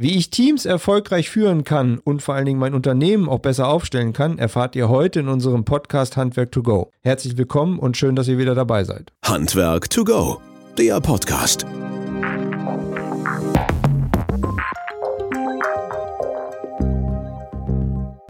[0.00, 4.12] Wie ich Teams erfolgreich führen kann und vor allen Dingen mein Unternehmen auch besser aufstellen
[4.12, 6.92] kann, erfahrt ihr heute in unserem Podcast Handwerk to Go.
[7.00, 9.12] Herzlich willkommen und schön, dass ihr wieder dabei seid.
[9.24, 10.40] Handwerk to Go,
[10.78, 11.66] der Podcast.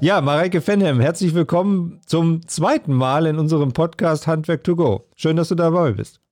[0.01, 5.05] Ja, Mareike Fenhem, herzlich willkommen zum zweiten Mal in unserem Podcast Handwerk to Go.
[5.17, 6.23] Schön, dass du dabei bist.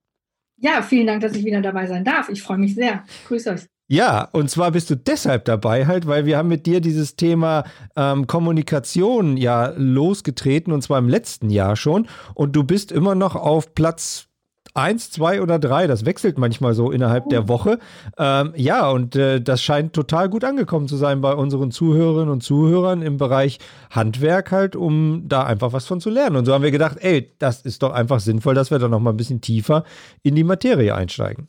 [0.56, 2.30] Ja, vielen Dank, dass ich wieder dabei sein darf.
[2.30, 3.04] Ich freue mich sehr.
[3.28, 3.66] Grüß euch.
[3.88, 7.62] Ja, und zwar bist du deshalb dabei halt, weil wir haben mit dir dieses Thema
[7.94, 13.36] ähm, Kommunikation ja losgetreten und zwar im letzten Jahr schon und du bist immer noch
[13.36, 14.26] auf Platz
[14.74, 15.86] eins, zwei oder drei.
[15.86, 17.78] Das wechselt manchmal so innerhalb der Woche.
[18.18, 22.42] Ähm, ja, und äh, das scheint total gut angekommen zu sein bei unseren Zuhörerinnen und
[22.42, 23.58] Zuhörern im Bereich
[23.90, 26.36] Handwerk halt, um da einfach was von zu lernen.
[26.36, 29.00] Und so haben wir gedacht, ey, das ist doch einfach sinnvoll, dass wir da noch
[29.00, 29.84] mal ein bisschen tiefer
[30.22, 31.48] in die Materie einsteigen.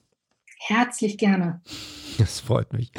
[0.59, 1.61] Herzlich gerne.
[2.17, 2.91] Das freut mich.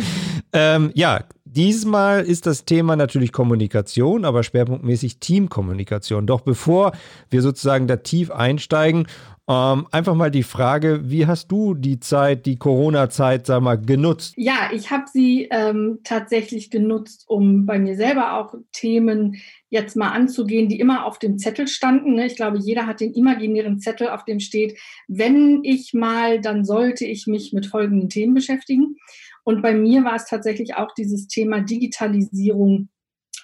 [0.53, 6.27] ähm, ja, diesmal ist das Thema natürlich Kommunikation, aber schwerpunktmäßig Teamkommunikation.
[6.27, 6.93] Doch bevor
[7.31, 9.07] wir sozusagen da tief einsteigen,
[9.51, 14.35] ähm, einfach mal die Frage, wie hast du die Zeit, die Corona-Zeit, sag mal, genutzt?
[14.37, 19.37] Ja, ich habe sie ähm, tatsächlich genutzt, um bei mir selber auch Themen
[19.71, 22.17] jetzt mal anzugehen, die immer auf dem Zettel standen.
[22.17, 22.27] Ne?
[22.27, 27.07] Ich glaube, jeder hat den imaginären Zettel, auf dem steht, wenn ich mal, dann sollte
[27.07, 28.97] ich mich mit folgenden Themen beschäftigen.
[29.49, 32.91] Und bei mir war es tatsächlich auch dieses Thema Digitalisierung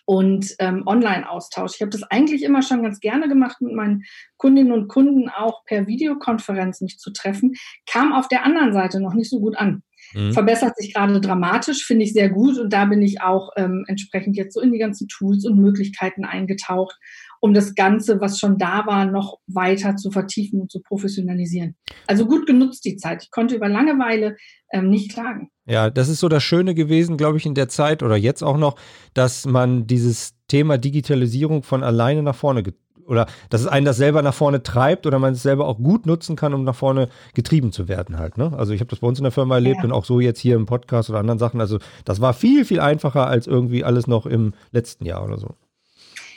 [0.05, 1.77] und ähm, Online-Austausch.
[1.77, 4.03] Ich habe das eigentlich immer schon ganz gerne gemacht, mit meinen
[4.37, 7.55] Kundinnen und Kunden auch per Videokonferenz mich zu treffen,
[7.87, 9.83] kam auf der anderen Seite noch nicht so gut an.
[10.13, 10.35] Mhm.
[10.35, 12.59] Verbessert sich gerade dramatisch, finde ich sehr gut.
[12.59, 16.27] Und da bin ich auch ähm, entsprechend jetzt so in die ganzen Tools und Möglichkeiten
[16.27, 16.99] eingetaucht,
[17.41, 21.77] um das Ganze, was schon da war, noch weiter zu vertiefen und zu professionalisieren.
[22.07, 23.23] Also gut genutzt die Zeit.
[23.23, 24.37] Ich konnte über Langeweile
[24.71, 25.51] ähm, nicht klagen.
[25.67, 28.59] Ja, das ist so das Schöne gewesen, glaube ich, in der Zeit oder jetzt auch
[28.59, 28.77] noch,
[29.15, 32.62] dass man dieses Thema Digitalisierung von alleine nach vorne
[33.07, 36.07] oder dass es einen das selber nach vorne treibt oder man es selber auch gut
[36.07, 38.39] nutzen kann, um nach vorne getrieben zu werden halt.
[38.39, 38.52] Ne?
[38.57, 39.85] Also ich habe das bei uns in der Firma erlebt ja.
[39.85, 41.61] und auch so jetzt hier im Podcast oder anderen Sachen.
[41.61, 45.55] Also das war viel, viel einfacher als irgendwie alles noch im letzten Jahr oder so.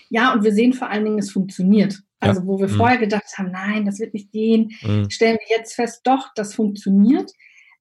[0.09, 2.01] Ja, und wir sehen vor allen Dingen, es funktioniert.
[2.19, 2.47] Also ja.
[2.47, 2.75] wo wir mhm.
[2.75, 5.09] vorher gedacht haben, nein, das wird nicht gehen, mhm.
[5.09, 7.31] stellen wir jetzt fest, doch, das funktioniert.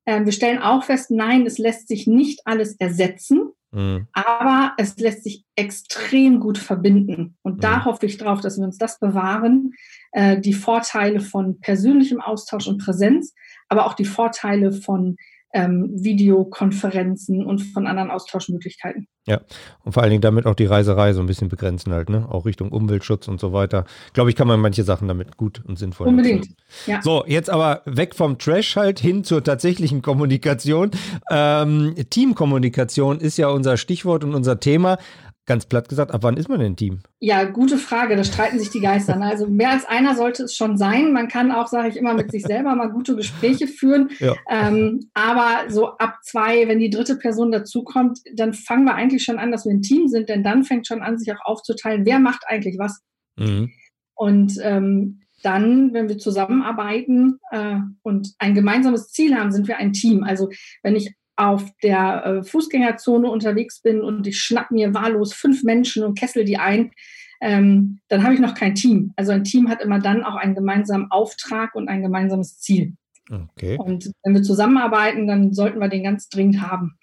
[0.07, 3.51] Ähm, wir stellen auch fest, nein, es lässt sich nicht alles ersetzen.
[3.73, 4.07] Mhm.
[4.13, 7.37] Aber es lässt sich extrem gut verbinden.
[7.43, 7.85] Und da mhm.
[7.85, 9.73] hoffe ich drauf, dass wir uns das bewahren.
[10.13, 13.35] Äh, die Vorteile von persönlichem Austausch und Präsenz,
[13.69, 15.17] aber auch die Vorteile von
[15.57, 19.09] ähm, Videokonferenzen und von anderen Austauschmöglichkeiten.
[19.27, 19.41] Ja,
[19.83, 22.29] und vor allen Dingen damit auch die Reiserei so ein bisschen begrenzen halt, ne?
[22.31, 23.85] Auch Richtung Umweltschutz und so weiter.
[24.13, 26.49] Glaube ich, kann man manche Sachen damit gut und sinnvoll Unbedingt,
[26.87, 27.03] ja.
[27.03, 30.91] So, jetzt aber weg vom Trash halt hin zur tatsächlichen Kommunikation.
[31.31, 34.99] Ähm, Teamkommunikation ist ja unser Stichwort und unser Thema.
[35.47, 36.99] Ganz platt gesagt, ab wann ist man denn Team?
[37.21, 38.17] Ja, gute Frage.
[38.17, 39.15] Da streiten sich die Geister.
[39.15, 39.27] Ne?
[39.27, 41.13] Also mehr als einer sollte es schon sein.
[41.13, 44.11] Man kann auch, sage ich immer, mit sich selber mal gute Gespräche führen.
[44.19, 44.35] Ja.
[44.51, 49.39] Ähm, aber so ab zwei, wenn die dritte Person dazukommt, dann fangen wir eigentlich schon
[49.39, 52.19] an, dass wir ein Team sind, denn dann fängt schon an, sich auch aufzuteilen, wer
[52.19, 53.03] macht eigentlich was.
[53.37, 53.71] Mhm.
[54.17, 59.93] Und ähm, dann, wenn wir zusammenarbeiten äh, und ein gemeinsames Ziel haben, sind wir ein
[59.93, 60.25] Team.
[60.25, 60.49] Also
[60.83, 66.03] wenn ich auf der äh, Fußgängerzone unterwegs bin und ich schnapp mir wahllos fünf Menschen
[66.03, 66.93] und kessel die ein,
[67.41, 69.13] ähm, dann habe ich noch kein Team.
[69.17, 72.95] Also ein Team hat immer dann auch einen gemeinsamen Auftrag und ein gemeinsames Ziel.
[73.31, 73.77] Okay.
[73.79, 76.97] Und wenn wir zusammenarbeiten, dann sollten wir den ganz dringend haben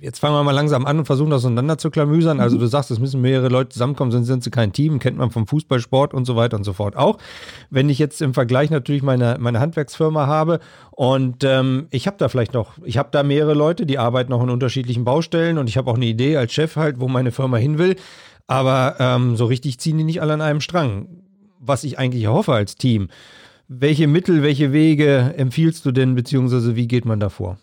[0.00, 2.40] jetzt fangen wir mal langsam an und versuchen das auseinander zu klamüsern.
[2.40, 2.60] Also mhm.
[2.60, 5.46] du sagst, es müssen mehrere Leute zusammenkommen, sonst sind sie kein Team, kennt man vom
[5.46, 7.18] Fußballsport und so weiter und so fort auch.
[7.70, 12.28] Wenn ich jetzt im Vergleich natürlich meine, meine Handwerksfirma habe und ähm, ich habe da
[12.28, 15.76] vielleicht noch, ich habe da mehrere Leute, die arbeiten noch in unterschiedlichen Baustellen und ich
[15.76, 17.96] habe auch eine Idee als Chef halt, wo meine Firma hin will,
[18.46, 21.08] aber ähm, so richtig ziehen die nicht alle an einem Strang.
[21.58, 23.08] Was ich eigentlich erhoffe als Team.
[23.66, 27.58] Welche Mittel, welche Wege empfiehlst du denn, beziehungsweise wie geht man da vor?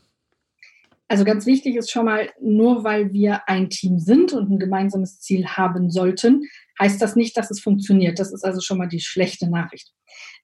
[1.14, 5.20] Also ganz wichtig ist schon mal, nur weil wir ein Team sind und ein gemeinsames
[5.20, 6.42] Ziel haben sollten,
[6.82, 8.18] heißt das nicht, dass es funktioniert.
[8.18, 9.94] Das ist also schon mal die schlechte Nachricht.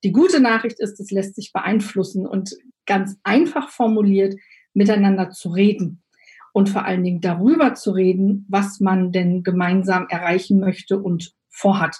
[0.04, 2.56] Die gute Nachricht ist, es lässt sich beeinflussen und
[2.86, 4.36] ganz einfach formuliert
[4.76, 6.04] miteinander zu reden
[6.54, 11.98] und vor allen Dingen darüber zu reden, was man denn gemeinsam erreichen möchte und vorhat.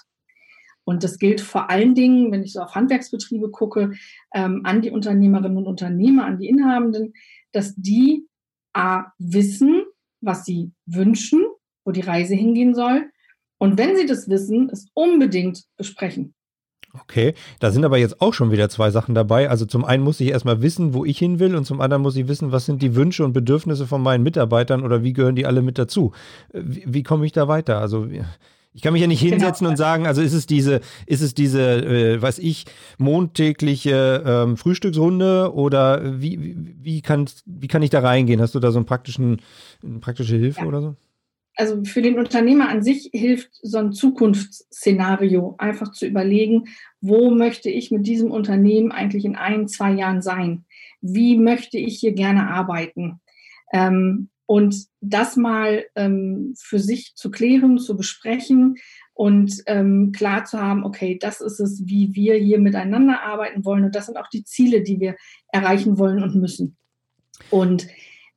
[0.84, 3.94] Und das gilt vor allen Dingen, wenn ich so auf Handwerksbetriebe gucke,
[4.32, 7.14] ähm, an die Unternehmerinnen und Unternehmer, an die Inhabenden,
[7.50, 8.29] dass die
[8.72, 9.84] A, wissen,
[10.20, 11.44] was sie wünschen,
[11.84, 13.10] wo die Reise hingehen soll.
[13.58, 16.34] Und wenn sie das wissen, es unbedingt besprechen.
[16.92, 19.48] Okay, da sind aber jetzt auch schon wieder zwei Sachen dabei.
[19.48, 22.16] Also zum einen muss ich erstmal wissen, wo ich hin will und zum anderen muss
[22.16, 25.46] ich wissen, was sind die Wünsche und Bedürfnisse von meinen Mitarbeitern oder wie gehören die
[25.46, 26.12] alle mit dazu?
[26.52, 27.80] Wie, wie komme ich da weiter?
[27.80, 28.08] Also
[28.72, 29.32] ich kann mich ja nicht genau.
[29.32, 29.70] hinsetzen genau.
[29.70, 32.66] und sagen, also ist es diese, ist es diese, äh, weiß ich,
[32.98, 38.40] montägliche ähm, Frühstücksrunde oder wie, wie, wie, kann, wie kann ich da reingehen?
[38.40, 39.40] Hast du da so einen praktischen,
[39.82, 40.66] eine praktische Hilfe ja.
[40.66, 40.96] oder so?
[41.56, 46.68] Also für den Unternehmer an sich hilft so ein Zukunftsszenario, einfach zu überlegen,
[47.02, 50.64] wo möchte ich mit diesem Unternehmen eigentlich in ein, zwei Jahren sein?
[51.02, 53.20] Wie möchte ich hier gerne arbeiten?
[53.74, 58.78] Ähm, und das mal ähm, für sich zu klären, zu besprechen
[59.14, 63.84] und ähm, klar zu haben, okay, das ist es, wie wir hier miteinander arbeiten wollen
[63.84, 65.14] und das sind auch die Ziele, die wir
[65.52, 66.76] erreichen wollen und müssen.
[67.50, 67.86] Und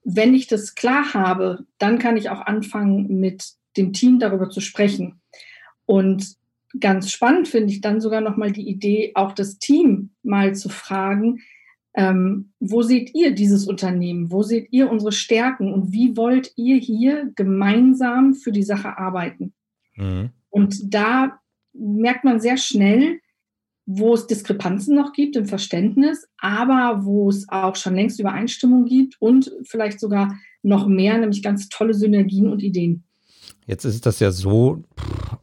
[0.04, 4.62] wenn ich das klar habe, dann kann ich auch anfangen, mit dem Team darüber zu
[4.62, 5.20] sprechen.
[5.88, 6.36] Und
[6.80, 11.40] ganz spannend finde ich dann sogar nochmal die Idee, auch das Team mal zu fragen,
[11.96, 14.32] ähm, wo seht ihr dieses Unternehmen?
[14.32, 15.74] Wo seht ihr unsere Stärken?
[15.74, 19.54] Und wie wollt ihr hier gemeinsam für die Sache arbeiten?
[19.96, 20.32] Mhm.
[20.50, 21.40] Und da
[21.74, 23.20] merkt man sehr schnell,
[23.86, 29.22] wo es Diskrepanzen noch gibt im Verständnis, aber wo es auch schon längst Übereinstimmung gibt
[29.22, 33.04] und vielleicht sogar noch mehr, nämlich ganz tolle Synergien und Ideen.
[33.66, 34.84] Jetzt ist das ja so,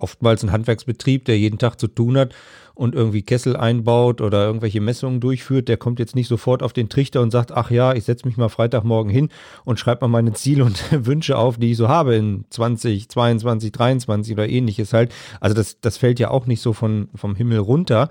[0.01, 2.35] oftmals ein Handwerksbetrieb, der jeden Tag zu tun hat
[2.81, 6.89] und irgendwie Kessel einbaut oder irgendwelche Messungen durchführt, der kommt jetzt nicht sofort auf den
[6.89, 9.29] Trichter und sagt, ach ja, ich setze mich mal Freitagmorgen hin
[9.67, 13.73] und schreibe mal meine Ziele und Wünsche auf, die ich so habe in 20, 22,
[13.73, 15.13] 23 oder ähnliches halt.
[15.41, 18.09] Also das, das fällt ja auch nicht so von, vom Himmel runter.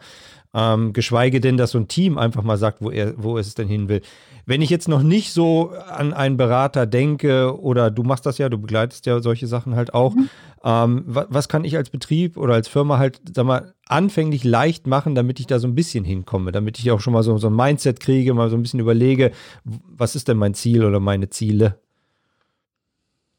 [0.52, 3.68] Ähm, geschweige denn, dass so ein Team einfach mal sagt, wo er, wo es denn
[3.68, 4.02] hin will.
[4.48, 8.50] Wenn ich jetzt noch nicht so an einen Berater denke oder du machst das ja,
[8.50, 10.30] du begleitest ja solche Sachen halt auch, mhm.
[10.64, 14.88] ähm, was, was, kann ich als Betrieb oder als Firma halt, sag mal, anfänglich leicht
[14.88, 17.48] machen, damit ich da so ein bisschen hinkomme, damit ich auch schon mal so, so
[17.48, 19.32] ein Mindset kriege, mal so ein bisschen überlege,
[19.64, 21.80] was ist denn mein Ziel oder meine Ziele?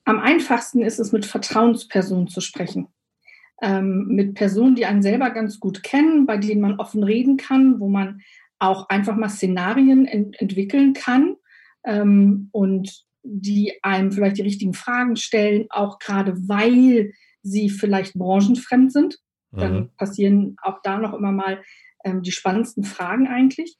[0.04, 2.86] Am einfachsten ist es, mit Vertrauenspersonen zu sprechen
[3.62, 7.80] ähm, mit Personen, die einen selber ganz gut kennen, bei denen man offen reden kann,
[7.80, 8.20] wo man
[8.58, 11.36] auch einfach mal Szenarien ent entwickeln kann
[11.84, 17.12] ähm, und die einem vielleicht die richtigen Fragen stellen, auch gerade weil
[17.42, 19.18] sie vielleicht branchenfremd sind.
[19.52, 19.90] Dann mhm.
[19.96, 21.62] passieren auch da noch immer mal
[22.04, 23.76] ähm, die spannendsten Fragen eigentlich.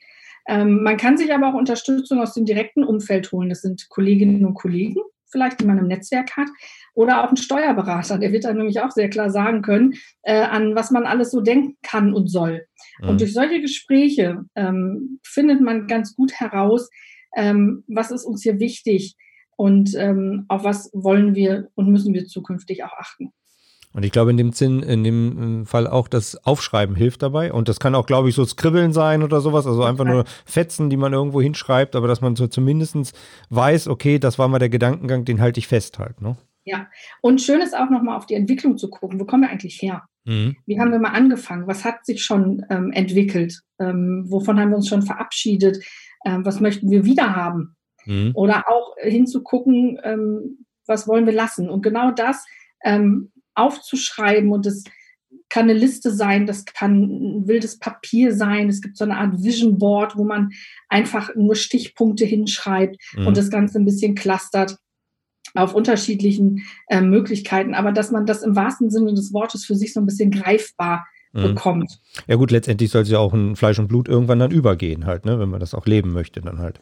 [0.48, 3.50] Ähm, man kann sich aber auch Unterstützung aus dem direkten Umfeld holen.
[3.50, 5.00] Das sind Kolleginnen und Kollegen,
[5.30, 6.48] vielleicht, die man im Netzwerk hat,
[6.94, 10.74] oder auch ein Steuerberater, der wird dann nämlich auch sehr klar sagen können, äh, an
[10.74, 12.66] was man alles so denken kann und soll.
[13.00, 13.08] Mhm.
[13.08, 16.90] Und durch solche Gespräche ähm, findet man ganz gut heraus,
[17.36, 19.16] ähm, was ist uns hier wichtig
[19.56, 23.32] und ähm, auf was wollen wir und müssen wir zukünftig auch achten.
[23.92, 27.52] Und ich glaube in dem Sinn, in dem Fall auch das Aufschreiben hilft dabei.
[27.52, 29.66] Und das kann auch, glaube ich, so Skribbeln sein oder sowas.
[29.66, 34.18] Also einfach nur Fetzen, die man irgendwo hinschreibt, aber dass man so zumindest weiß, okay,
[34.18, 36.20] das war mal der Gedankengang, den halte ich fest halt.
[36.20, 36.36] Ne?
[36.64, 36.86] Ja,
[37.20, 39.18] und schön ist auch nochmal auf die Entwicklung zu gucken.
[39.18, 40.02] Wo kommen wir eigentlich her?
[40.24, 40.56] Mhm.
[40.66, 41.66] Wie haben wir mal angefangen?
[41.66, 43.60] Was hat sich schon ähm, entwickelt?
[43.80, 45.84] Ähm, wovon haben wir uns schon verabschiedet?
[46.24, 47.74] Ähm, was möchten wir wieder haben?
[48.04, 48.32] Mhm.
[48.34, 51.68] Oder auch hinzugucken, ähm, was wollen wir lassen?
[51.68, 52.44] Und genau das
[52.84, 54.84] ähm, aufzuschreiben und das
[55.48, 59.42] kann eine Liste sein, das kann ein wildes Papier sein, es gibt so eine Art
[59.42, 60.50] Vision Board, wo man
[60.88, 63.26] einfach nur Stichpunkte hinschreibt mhm.
[63.26, 64.76] und das Ganze ein bisschen clustert
[65.54, 69.92] auf unterschiedlichen äh, Möglichkeiten, aber dass man das im wahrsten Sinne des Wortes für sich
[69.92, 71.42] so ein bisschen greifbar mhm.
[71.42, 72.00] bekommt.
[72.26, 75.24] Ja gut, letztendlich soll es ja auch in Fleisch und Blut irgendwann dann übergehen halt,
[75.24, 76.80] ne, wenn man das auch leben möchte dann halt.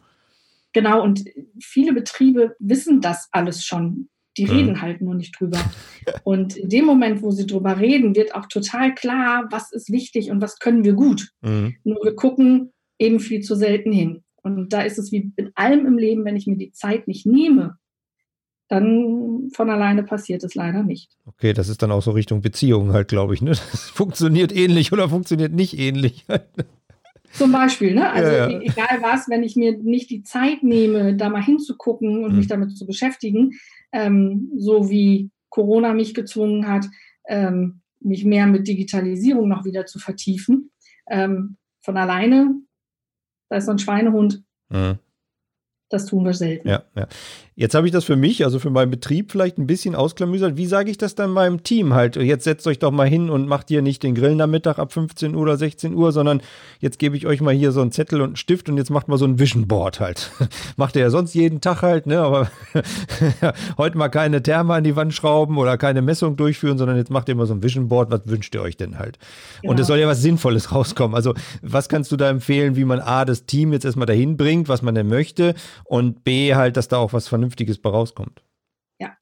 [0.72, 1.24] Genau, und
[1.60, 4.08] viele Betriebe wissen das alles schon.
[4.38, 4.50] Die mhm.
[4.50, 5.58] reden halt nur nicht drüber.
[6.22, 10.30] Und in dem Moment, wo sie drüber reden, wird auch total klar, was ist wichtig
[10.30, 11.30] und was können wir gut.
[11.42, 11.76] Mhm.
[11.84, 14.22] Nur wir gucken eben viel zu selten hin.
[14.42, 17.26] Und da ist es wie mit allem im Leben, wenn ich mir die Zeit nicht
[17.26, 17.76] nehme,
[18.68, 21.16] dann von alleine passiert es leider nicht.
[21.26, 23.42] Okay, das ist dann auch so Richtung Beziehungen halt, glaube ich.
[23.42, 23.50] Ne?
[23.50, 26.24] Das funktioniert ähnlich oder funktioniert nicht ähnlich.
[27.32, 28.10] Zum Beispiel, ne?
[28.10, 28.60] Also ja, ja.
[28.60, 32.38] egal was, wenn ich mir nicht die Zeit nehme, da mal hinzugucken und mhm.
[32.38, 33.52] mich damit zu beschäftigen,
[33.92, 36.86] ähm, so wie Corona mich gezwungen hat,
[37.26, 40.70] ähm, mich mehr mit Digitalisierung noch wieder zu vertiefen.
[41.08, 42.54] Ähm, von alleine,
[43.48, 44.44] da ist so ein Schweinehund.
[44.68, 44.98] Mhm.
[45.88, 46.68] Das tun wir selten.
[46.68, 47.08] Ja, ja.
[47.58, 50.56] Jetzt habe ich das für mich, also für meinen Betrieb vielleicht ein bisschen ausklamüsert.
[50.56, 52.14] Wie sage ich das dann meinem Team halt?
[52.14, 54.92] Jetzt setzt euch doch mal hin und macht hier nicht den Grillen am Mittag ab
[54.92, 56.40] 15 Uhr oder 16 Uhr, sondern
[56.78, 59.08] jetzt gebe ich euch mal hier so einen Zettel und einen Stift und jetzt macht
[59.08, 60.30] mal so ein Vision Board halt.
[60.76, 62.20] macht ihr ja sonst jeden Tag halt, ne?
[62.20, 62.48] Aber
[63.76, 67.28] heute mal keine Therme an die Wand schrauben oder keine Messung durchführen, sondern jetzt macht
[67.28, 68.12] ihr mal so ein Vision Board.
[68.12, 69.18] Was wünscht ihr euch denn halt?
[69.62, 69.72] Genau.
[69.72, 71.16] Und es soll ja was Sinnvolles rauskommen.
[71.16, 74.68] Also, was kannst du da empfehlen, wie man A, das Team jetzt erstmal dahin bringt,
[74.68, 77.47] was man denn möchte und B, halt, dass da auch was Vernünftiges
[77.82, 78.42] bei rauskommt?
[78.98, 79.16] Ja.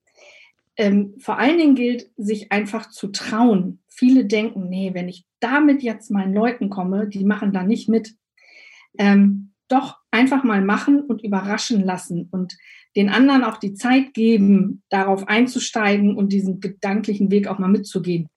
[0.77, 3.81] Ähm, vor allen Dingen gilt, sich einfach zu trauen.
[3.89, 8.15] Viele denken, nee, wenn ich damit jetzt meinen Leuten komme, die machen da nicht mit.
[8.99, 12.57] Ähm, doch einfach mal machen und überraschen lassen und
[12.95, 18.29] den anderen auch die Zeit geben, darauf einzusteigen und diesen gedanklichen Weg auch mal mitzugehen.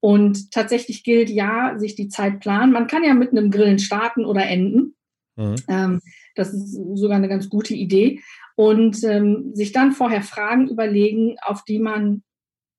[0.00, 2.72] Und tatsächlich gilt ja, sich die Zeit planen.
[2.72, 4.94] Man kann ja mit einem Grillen starten oder enden.
[5.36, 5.56] Mhm.
[5.68, 6.00] Ähm,
[6.36, 8.20] das ist sogar eine ganz gute Idee.
[8.58, 12.24] Und ähm, sich dann vorher Fragen überlegen, auf die man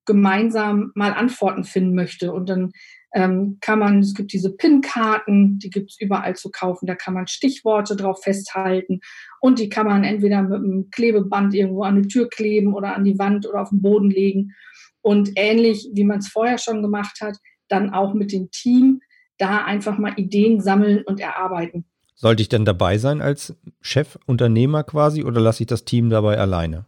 [0.04, 2.34] gemeinsam mal Antworten finden möchte.
[2.34, 2.72] Und dann
[3.14, 7.14] ähm, kann man, es gibt diese PIN-Karten, die gibt es überall zu kaufen, da kann
[7.14, 9.00] man Stichworte drauf festhalten
[9.40, 13.04] und die kann man entweder mit einem Klebeband irgendwo an die Tür kleben oder an
[13.04, 14.52] die Wand oder auf den Boden legen.
[15.00, 19.00] Und ähnlich wie man es vorher schon gemacht hat, dann auch mit dem Team
[19.38, 21.86] da einfach mal Ideen sammeln und erarbeiten.
[22.20, 26.84] Sollte ich denn dabei sein als Chefunternehmer quasi oder lasse ich das Team dabei alleine?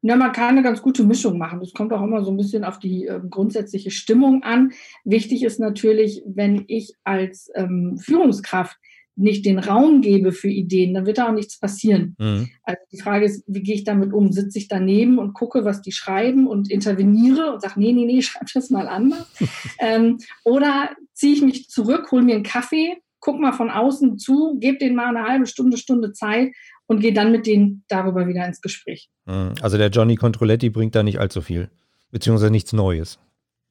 [0.00, 1.60] Na, man kann eine ganz gute Mischung machen.
[1.60, 4.72] Das kommt auch immer so ein bisschen auf die äh, grundsätzliche Stimmung an.
[5.04, 8.78] Wichtig ist natürlich, wenn ich als ähm, Führungskraft
[9.14, 12.16] nicht den Raum gebe für Ideen, dann wird da auch nichts passieren.
[12.18, 12.48] Mhm.
[12.62, 14.32] Also die Frage ist, wie gehe ich damit um?
[14.32, 18.22] Sitze ich daneben und gucke, was die schreiben und interveniere und sage, nee, nee, nee,
[18.22, 19.30] schreib das mal anders.
[19.80, 24.58] ähm, oder ziehe ich mich zurück, hole mir einen Kaffee guck mal von außen zu,
[24.58, 26.52] gebe denen mal eine halbe Stunde, Stunde Zeit
[26.86, 29.10] und gehe dann mit denen darüber wieder ins Gespräch.
[29.26, 29.54] Mhm.
[29.60, 31.70] Also der Johnny Controletti bringt da nicht allzu viel,
[32.10, 33.18] beziehungsweise nichts Neues.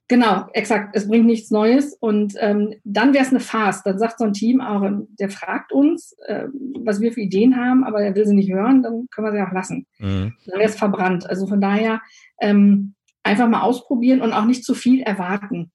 [0.09, 0.95] Genau, exakt.
[0.95, 1.93] Es bringt nichts Neues.
[1.93, 3.83] Und ähm, dann wäre es eine Farce.
[3.83, 6.45] Dann sagt so ein Team auch, ähm, der fragt uns, äh,
[6.79, 9.41] was wir für Ideen haben, aber er will sie nicht hören, dann können wir sie
[9.41, 9.85] auch lassen.
[9.99, 10.33] Mhm.
[10.45, 11.29] Dann wäre es verbrannt.
[11.29, 12.01] Also von daher
[12.39, 15.71] ähm, einfach mal ausprobieren und auch nicht zu viel erwarten.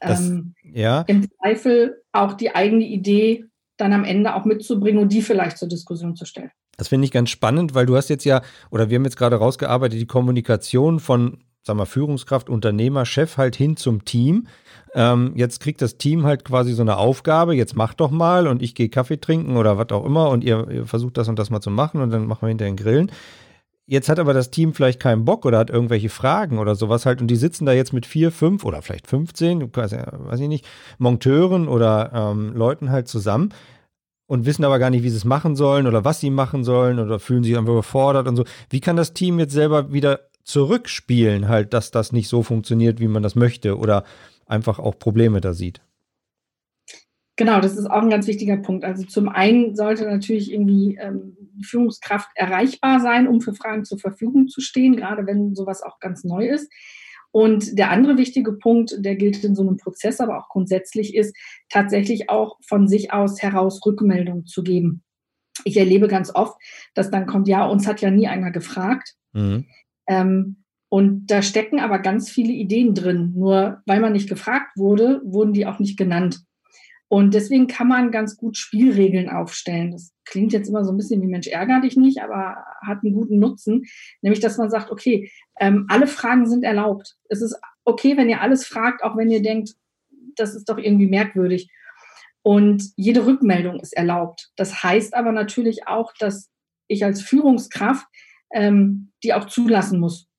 [0.00, 1.02] Das, ähm, ja.
[1.02, 3.44] Im Zweifel auch die eigene Idee
[3.76, 6.50] dann am Ende auch mitzubringen und die vielleicht zur Diskussion zu stellen.
[6.76, 9.36] Das finde ich ganz spannend, weil du hast jetzt ja, oder wir haben jetzt gerade
[9.36, 14.46] rausgearbeitet, die Kommunikation von, sag mal, Führungskraft, Unternehmer, Chef halt hin zum Team.
[14.94, 18.62] Ähm, jetzt kriegt das Team halt quasi so eine Aufgabe, jetzt macht doch mal und
[18.62, 21.50] ich gehe Kaffee trinken oder was auch immer und ihr, ihr, versucht das und das
[21.50, 23.12] mal zu machen und dann machen wir hinterher einen Grillen.
[23.92, 27.20] Jetzt hat aber das Team vielleicht keinen Bock oder hat irgendwelche Fragen oder sowas halt
[27.20, 31.68] und die sitzen da jetzt mit vier, fünf oder vielleicht 15, weiß ich nicht, Monteuren
[31.68, 33.52] oder ähm, Leuten halt zusammen
[34.26, 37.00] und wissen aber gar nicht, wie sie es machen sollen oder was sie machen sollen
[37.00, 38.44] oder fühlen sich einfach überfordert und so.
[38.70, 43.08] Wie kann das Team jetzt selber wieder zurückspielen, halt, dass das nicht so funktioniert, wie
[43.08, 44.04] man das möchte oder
[44.46, 45.82] einfach auch Probleme da sieht?
[47.36, 48.84] Genau, das ist auch ein ganz wichtiger Punkt.
[48.84, 53.98] Also zum einen sollte natürlich irgendwie ähm, die Führungskraft erreichbar sein, um für Fragen zur
[53.98, 56.70] Verfügung zu stehen, gerade wenn sowas auch ganz neu ist.
[57.30, 61.34] Und der andere wichtige Punkt, der gilt in so einem Prozess, aber auch grundsätzlich ist,
[61.70, 65.02] tatsächlich auch von sich aus heraus Rückmeldung zu geben.
[65.64, 66.60] Ich erlebe ganz oft,
[66.94, 69.14] dass dann kommt, ja, uns hat ja nie einer gefragt.
[69.32, 69.66] Mhm.
[70.06, 73.32] Ähm, und da stecken aber ganz viele Ideen drin.
[73.34, 76.40] Nur weil man nicht gefragt wurde, wurden die auch nicht genannt.
[77.12, 79.90] Und deswegen kann man ganz gut Spielregeln aufstellen.
[79.90, 83.12] Das klingt jetzt immer so ein bisschen wie Mensch ärger dich nicht, aber hat einen
[83.12, 83.84] guten Nutzen.
[84.22, 87.16] Nämlich, dass man sagt, okay, ähm, alle Fragen sind erlaubt.
[87.28, 89.74] Es ist okay, wenn ihr alles fragt, auch wenn ihr denkt,
[90.36, 91.70] das ist doch irgendwie merkwürdig.
[92.40, 94.50] Und jede Rückmeldung ist erlaubt.
[94.56, 96.50] Das heißt aber natürlich auch, dass
[96.86, 98.06] ich als Führungskraft
[98.54, 100.30] ähm, die auch zulassen muss.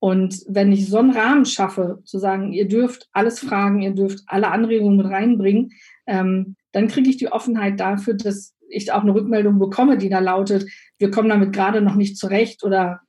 [0.00, 4.20] Und wenn ich so einen Rahmen schaffe, zu sagen, ihr dürft alles fragen, ihr dürft
[4.26, 5.72] alle Anregungen mit reinbringen,
[6.06, 10.20] ähm, dann kriege ich die Offenheit dafür, dass ich auch eine Rückmeldung bekomme, die da
[10.20, 10.64] lautet,
[10.98, 13.00] wir kommen damit gerade noch nicht zurecht oder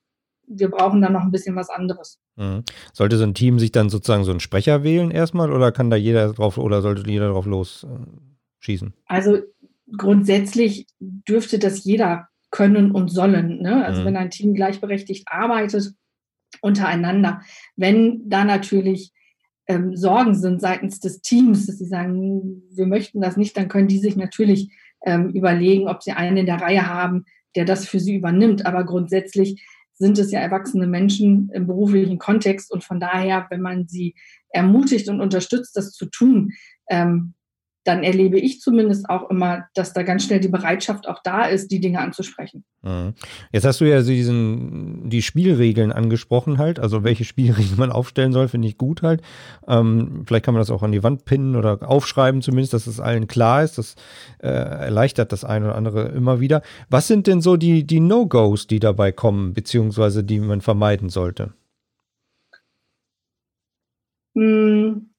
[0.47, 2.19] wir brauchen da noch ein bisschen was anderes.
[2.35, 2.63] Mhm.
[2.91, 5.95] Sollte so ein Team sich dann sozusagen so einen Sprecher wählen erstmal oder kann da
[5.95, 8.89] jeder drauf oder sollte jeder drauf losschießen?
[8.89, 9.37] Äh, also
[9.95, 13.61] grundsätzlich dürfte das jeder können und sollen.
[13.61, 13.85] Ne?
[13.85, 14.05] Also mhm.
[14.05, 15.93] wenn ein Team gleichberechtigt arbeitet,
[16.61, 17.41] untereinander.
[17.75, 19.11] Wenn da natürlich
[19.67, 23.87] ähm, Sorgen sind seitens des Teams, dass sie sagen, wir möchten das nicht, dann können
[23.87, 24.71] die sich natürlich
[25.05, 28.65] ähm, überlegen, ob sie einen in der Reihe haben, der das für sie übernimmt.
[28.65, 33.87] Aber grundsätzlich sind es ja erwachsene Menschen im beruflichen Kontext und von daher, wenn man
[33.87, 34.15] sie
[34.49, 36.51] ermutigt und unterstützt, das zu tun,
[36.89, 37.33] ähm,
[37.83, 41.71] dann erlebe ich zumindest auch immer, dass da ganz schnell die Bereitschaft auch da ist,
[41.71, 42.63] die Dinge anzusprechen.
[42.83, 43.13] Mhm.
[43.51, 48.47] Jetzt hast du ja diesen, die Spielregeln angesprochen halt, also welche Spielregeln man aufstellen soll,
[48.47, 49.21] finde ich gut halt.
[49.67, 52.99] Ähm, vielleicht kann man das auch an die Wand pinnen oder aufschreiben zumindest, dass es
[52.99, 53.79] allen klar ist.
[53.79, 53.95] Das
[54.39, 56.61] äh, erleichtert das eine oder andere immer wieder.
[56.89, 61.53] Was sind denn so die, die No-Gos, die dabei kommen, beziehungsweise die man vermeiden sollte?
[64.35, 65.10] Hm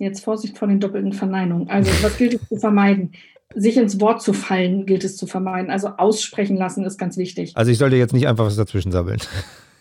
[0.00, 1.68] Jetzt Vorsicht vor den doppelten Verneinungen.
[1.68, 3.12] Also, was gilt es zu vermeiden?
[3.54, 5.70] Sich ins Wort zu fallen gilt es zu vermeiden.
[5.70, 7.54] Also, aussprechen lassen ist ganz wichtig.
[7.54, 9.20] Also, ich sollte jetzt nicht einfach was dazwischen sabbeln.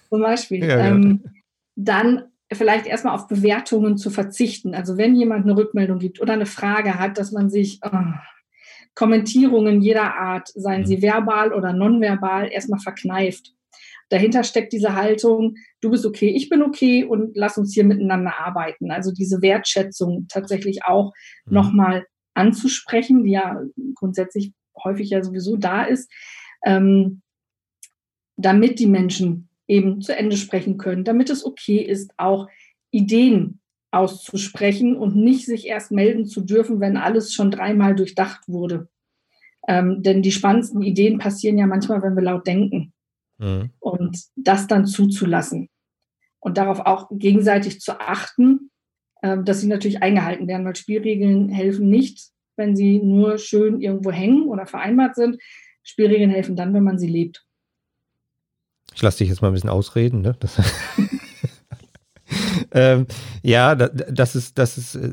[0.10, 0.66] Zum Beispiel.
[0.66, 1.24] Ja, ähm,
[1.78, 4.76] dann vielleicht erstmal auf Bewertungen zu verzichten.
[4.76, 7.98] Also, wenn jemand eine Rückmeldung gibt oder eine Frage hat, dass man sich oh,
[8.96, 11.02] Kommentierungen jeder Art, seien sie mhm.
[11.04, 13.54] verbal oder nonverbal, erstmal verkneift
[14.10, 18.34] dahinter steckt diese Haltung, du bist okay, ich bin okay und lass uns hier miteinander
[18.40, 18.92] arbeiten.
[18.92, 21.14] Also diese Wertschätzung tatsächlich auch
[21.46, 21.54] mhm.
[21.54, 23.62] nochmal anzusprechen, die ja
[23.96, 26.12] grundsätzlich häufig ja sowieso da ist,
[26.66, 27.22] ähm,
[28.38, 32.48] damit die Menschen eben zu Ende sprechen können, damit es okay ist, auch
[32.92, 33.60] Ideen
[33.92, 38.88] auszusprechen und nicht sich erst melden zu dürfen, wenn alles schon dreimal durchdacht wurde.
[39.68, 42.94] Ähm, denn die spannendsten Ideen passieren ja manchmal, wenn wir laut denken.
[43.40, 43.72] Mhm.
[43.80, 45.70] Und das dann zuzulassen.
[46.40, 48.72] Und darauf auch gegenseitig zu achten,
[49.22, 54.12] äh, dass sie natürlich eingehalten werden, weil Spielregeln helfen nicht, wenn sie nur schön irgendwo
[54.12, 55.42] hängen oder vereinbart sind.
[55.84, 57.46] Spielregeln helfen dann, wenn man sie lebt.
[58.94, 60.22] Ich lasse dich jetzt mal ein bisschen ausreden.
[60.22, 60.36] Ne?
[60.40, 60.58] Das
[62.72, 63.08] ähm,
[63.44, 65.10] ja, das ist, das ist äh,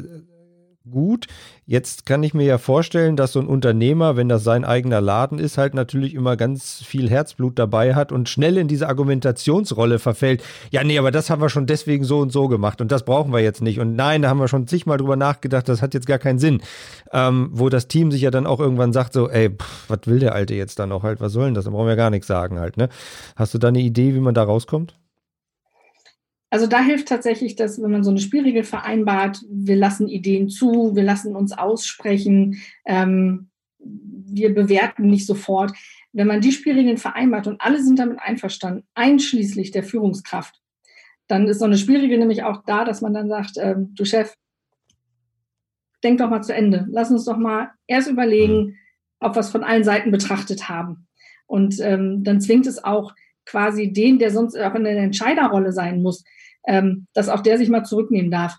[0.91, 1.27] gut.
[1.67, 5.39] Jetzt kann ich mir ja vorstellen, dass so ein Unternehmer, wenn das sein eigener Laden
[5.39, 10.45] ist, halt natürlich immer ganz viel Herzblut dabei hat und schnell in diese Argumentationsrolle verfällt.
[10.71, 13.33] Ja, nee, aber das haben wir schon deswegen so und so gemacht und das brauchen
[13.33, 13.81] wir jetzt nicht.
[13.81, 16.63] Und nein, da haben wir schon zigmal drüber nachgedacht, das hat jetzt gar keinen Sinn.
[17.13, 20.21] Ähm, wo das Team sich ja dann auch irgendwann sagt, so, ey, pff, was will
[20.21, 21.65] der Alte jetzt dann noch halt, was soll denn das?
[21.65, 22.89] Da brauchen wir gar nichts sagen halt, ne?
[23.35, 24.95] Hast du da eine Idee, wie man da rauskommt?
[26.51, 30.95] Also da hilft tatsächlich, dass wenn man so eine Spielregel vereinbart, wir lassen Ideen zu,
[30.95, 35.73] wir lassen uns aussprechen, ähm, wir bewerten nicht sofort.
[36.13, 40.61] Wenn man die Spielregeln vereinbart und alle sind damit einverstanden, einschließlich der Führungskraft,
[41.27, 44.35] dann ist so eine Spielregel nämlich auch da, dass man dann sagt, ähm, du Chef,
[46.05, 46.87] denk doch mal zu Ende.
[46.91, 48.79] Lass uns doch mal erst überlegen,
[49.19, 51.09] ob wir es von allen Seiten betrachtet haben.
[51.47, 53.15] Und ähm, dann zwingt es auch
[53.47, 56.25] quasi den, der sonst auch in der Entscheiderrolle sein muss,
[56.67, 58.57] ähm, dass auch der sich mal zurücknehmen darf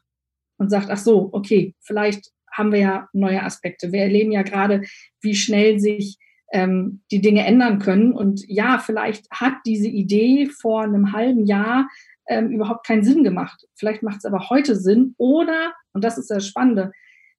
[0.58, 3.92] und sagt, ach so, okay, vielleicht haben wir ja neue Aspekte.
[3.92, 4.82] Wir erleben ja gerade,
[5.22, 6.18] wie schnell sich
[6.52, 8.14] ähm, die Dinge ändern können.
[8.14, 11.88] Und ja, vielleicht hat diese Idee vor einem halben Jahr
[12.28, 13.68] ähm, überhaupt keinen Sinn gemacht.
[13.76, 15.14] Vielleicht macht es aber heute Sinn.
[15.18, 16.92] Oder, und das ist das Spannende,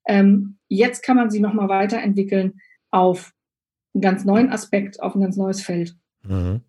[0.07, 2.59] ähm, jetzt kann man sie nochmal weiterentwickeln
[2.91, 3.33] auf
[3.93, 5.95] einen ganz neuen Aspekt, auf ein ganz neues Feld.
[6.23, 6.61] Mhm.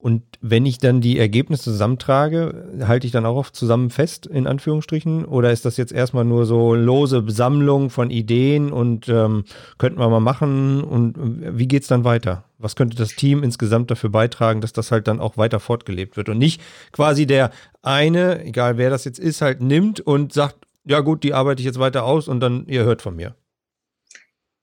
[0.00, 4.46] Und wenn ich dann die Ergebnisse zusammentrage, halte ich dann auch oft zusammen fest, in
[4.46, 5.26] Anführungsstrichen?
[5.26, 9.44] Oder ist das jetzt erstmal nur so lose Sammlung von Ideen und ähm,
[9.76, 10.82] könnten wir mal machen?
[10.82, 12.44] Und äh, wie geht es dann weiter?
[12.56, 16.30] Was könnte das Team insgesamt dafür beitragen, dass das halt dann auch weiter fortgelebt wird
[16.30, 17.50] und nicht quasi der
[17.82, 21.66] eine, egal wer das jetzt ist, halt nimmt und sagt, ja gut, die arbeite ich
[21.66, 23.34] jetzt weiter aus und dann ihr hört von mir.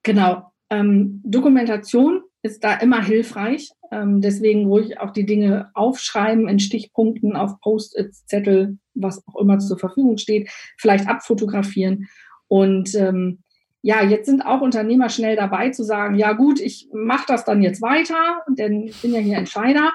[0.02, 0.50] Genau.
[0.68, 3.70] Ähm, Dokumentation ist da immer hilfreich.
[3.90, 9.58] Ähm, deswegen ruhig auch die Dinge aufschreiben in Stichpunkten auf Post-its, Zettel, was auch immer
[9.58, 12.06] zur Verfügung steht, vielleicht abfotografieren.
[12.48, 13.42] Und ähm,
[13.82, 17.62] ja, jetzt sind auch Unternehmer schnell dabei zu sagen, ja gut, ich mache das dann
[17.62, 19.92] jetzt weiter, denn ich bin ja hier Entscheider.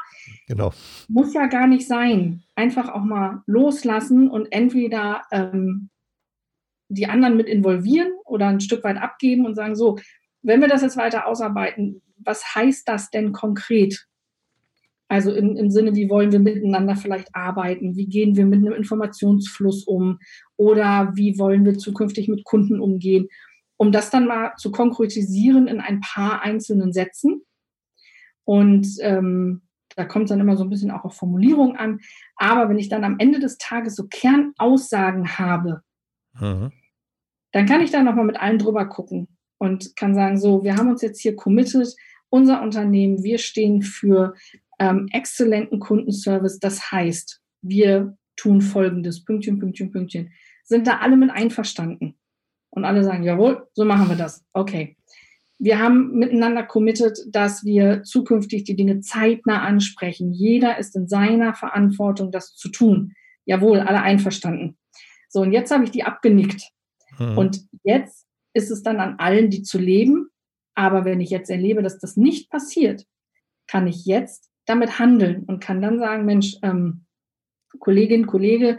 [0.47, 0.71] Genau.
[1.10, 2.43] Muss ja gar nicht sein.
[2.56, 5.89] Einfach auch mal loslassen und entweder ähm,
[6.88, 9.97] die anderen mit involvieren oder ein Stück weit abgeben und sagen, so,
[10.43, 14.08] wenn wir das jetzt weiter ausarbeiten, was heißt das denn konkret?
[15.08, 17.95] Also im, im Sinne, wie wollen wir miteinander vielleicht arbeiten?
[17.95, 20.19] Wie gehen wir mit einem Informationsfluss um?
[20.58, 23.28] Oder wie wollen wir zukünftig mit Kunden umgehen?
[23.78, 27.43] Um das dann mal zu konkretisieren in ein paar einzelnen Sätzen.
[28.43, 29.62] Und ähm,
[29.95, 31.99] da kommt dann immer so ein bisschen auch auf Formulierung an.
[32.38, 35.84] Aber wenn ich dann am Ende des Tages so Kernaussagen habe,
[36.39, 36.71] mhm.
[37.52, 39.28] dann kann ich da nochmal mit allen drüber gucken
[39.63, 41.95] und kann sagen, so, wir haben uns jetzt hier committed,
[42.30, 44.34] unser Unternehmen, wir stehen für
[44.78, 46.60] ähm, exzellenten Kundenservice.
[46.60, 50.34] Das heißt, wir tun Folgendes, Pünktchen, Pünktchen, Pünktchen.
[50.65, 52.15] Sind da alle mit einverstanden?
[52.71, 54.43] Und alle sagen, jawohl, so machen wir das.
[54.52, 54.97] Okay.
[55.60, 60.34] Wir haben miteinander committed, dass wir zukünftig die Dinge zeitnah ansprechen.
[60.34, 63.13] Jeder ist in seiner Verantwortung, das zu tun.
[63.45, 64.78] Jawohl, alle einverstanden.
[65.30, 66.71] So, und jetzt habe ich die abgenickt.
[67.17, 67.38] Mhm.
[67.38, 68.22] Und jetzt
[68.54, 70.30] ist es dann an allen, die zu leben.
[70.76, 73.06] Aber wenn ich jetzt erlebe, dass das nicht passiert,
[73.68, 77.06] kann ich jetzt damit handeln und kann dann sagen, Mensch, ähm,
[77.80, 78.78] Kollegin, Kollege,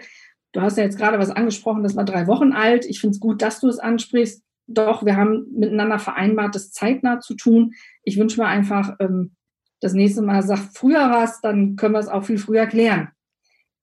[0.52, 2.84] du hast ja jetzt gerade was angesprochen, das war drei Wochen alt.
[2.86, 4.42] Ich finde es gut, dass du es ansprichst.
[4.66, 7.74] Doch, wir haben miteinander vereinbart, das zeitnah zu tun.
[8.02, 9.34] Ich wünsche mir einfach, ähm,
[9.80, 13.08] das nächste Mal sagt früher was, dann können wir es auch viel früher klären.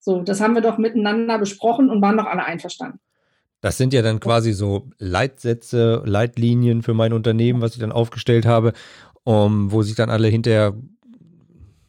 [0.00, 2.98] So, das haben wir doch miteinander besprochen und waren doch alle einverstanden.
[3.62, 8.44] Das sind ja dann quasi so Leitsätze, Leitlinien für mein Unternehmen, was ich dann aufgestellt
[8.44, 8.72] habe,
[9.22, 10.74] um, wo sich dann alle hinterher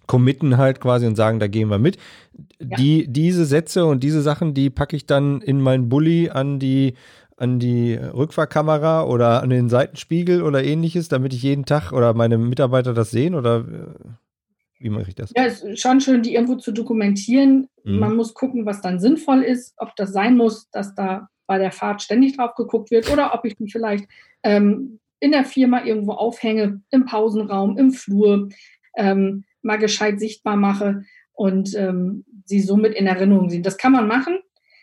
[0.06, 1.98] committen halt quasi und sagen, da gehen wir mit.
[2.60, 2.78] Ja.
[2.78, 6.94] Die, diese Sätze und diese Sachen, die packe ich dann in meinen Bulli an die,
[7.38, 12.38] an die Rückfahrkamera oder an den Seitenspiegel oder ähnliches, damit ich jeden Tag oder meine
[12.38, 14.08] Mitarbeiter das sehen oder äh,
[14.78, 15.32] wie mache ich das?
[15.36, 17.68] Ja, es ist schon schön, die irgendwo zu dokumentieren.
[17.84, 17.98] Mhm.
[17.98, 21.72] Man muss gucken, was dann sinnvoll ist, ob das sein muss, dass da bei der
[21.72, 24.08] Fahrt ständig drauf geguckt wird oder ob ich die vielleicht
[24.44, 28.50] ähm, in der Firma irgendwo aufhänge, im Pausenraum, im Flur,
[28.98, 31.04] ähm, mal gescheit sichtbar mache
[31.34, 33.66] und ähm, sie somit in Erinnerung sind.
[33.66, 34.40] Das kann man machen.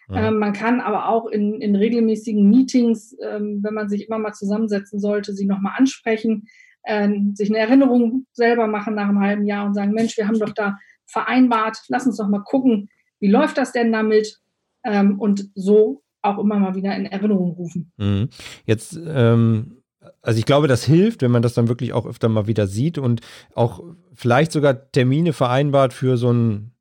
[0.08, 0.28] Ja.
[0.28, 4.32] Ähm, man kann aber auch in, in regelmäßigen Meetings, ähm, wenn man sich immer mal
[4.32, 6.48] zusammensetzen sollte, sie nochmal ansprechen,
[6.82, 10.38] äh, sich eine Erinnerung selber machen nach einem halben Jahr und sagen, Mensch, wir haben
[10.38, 12.88] doch da vereinbart, lass uns doch mal gucken,
[13.20, 14.40] wie läuft das denn damit?
[14.84, 17.92] Ähm, und so auch immer mal wieder in Erinnerung rufen.
[17.96, 18.28] Mhm.
[18.66, 19.82] Jetzt, ähm,
[20.22, 22.98] also ich glaube, das hilft, wenn man das dann wirklich auch öfter mal wieder sieht
[22.98, 23.20] und
[23.54, 23.82] auch
[24.14, 26.72] vielleicht sogar Termine vereinbart für so ein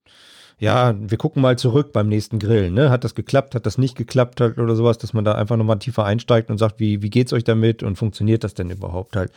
[0.60, 2.74] ja, wir gucken mal zurück beim nächsten Grillen.
[2.74, 2.90] Ne?
[2.90, 5.80] Hat das geklappt, hat das nicht geklappt halt oder sowas, dass man da einfach nochmal
[5.80, 9.32] tiefer einsteigt und sagt, wie, wie geht's euch damit und funktioniert das denn überhaupt halt?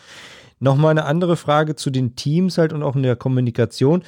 [0.58, 4.02] Nochmal eine andere Frage zu den Teams halt und auch in der Kommunikation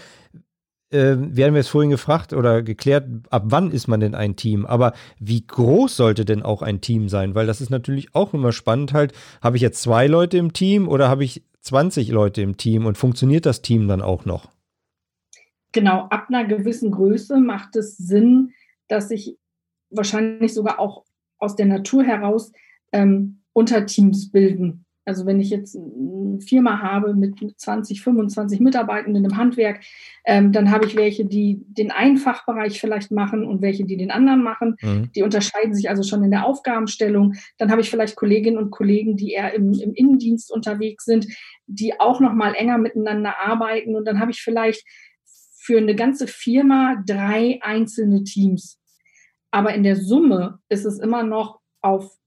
[0.95, 4.65] äh, wir haben jetzt vorhin gefragt oder geklärt, ab wann ist man denn ein Team?
[4.65, 7.35] Aber wie groß sollte denn auch ein Team sein?
[7.35, 9.13] Weil das ist natürlich auch immer spannend halt.
[9.43, 12.97] Habe ich jetzt zwei Leute im Team oder habe ich 20 Leute im Team und
[12.97, 14.51] funktioniert das Team dann auch noch?
[15.73, 18.53] Genau, ab einer gewissen Größe macht es Sinn,
[18.87, 19.39] dass sich
[19.91, 21.05] wahrscheinlich sogar auch
[21.39, 22.53] aus der Natur heraus
[22.93, 24.85] ähm, Unterteams bilden.
[25.05, 29.81] Also wenn ich jetzt eine Firma habe mit 20, 25 Mitarbeitenden im Handwerk,
[30.25, 34.11] ähm, dann habe ich welche, die den einen Fachbereich vielleicht machen und welche, die den
[34.11, 34.77] anderen machen.
[34.81, 35.13] Mhm.
[35.13, 37.35] Die unterscheiden sich also schon in der Aufgabenstellung.
[37.59, 41.27] Dann habe ich vielleicht Kolleginnen und Kollegen, die eher im, im Innendienst unterwegs sind,
[41.67, 43.97] die auch noch mal enger miteinander arbeiten.
[43.97, 44.85] Und dann habe ich vielleicht
[45.65, 48.81] für eine ganze Firma drei einzelne Teams.
[49.51, 52.19] Aber in der Summe ist es immer noch auf